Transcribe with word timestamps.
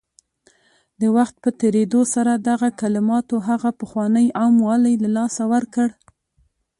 د 1.01 1.01
وخت 1.17 1.35
په 1.43 1.49
تېرېدو 1.61 2.01
سره 2.13 2.31
دغه 2.49 2.69
کلماتو 2.81 3.35
هغه 3.49 3.69
پخوانی 3.81 4.27
عام 4.39 4.55
والی 4.67 4.93
له 5.03 5.09
لاسه 5.17 5.43
ورکړ 5.53 5.87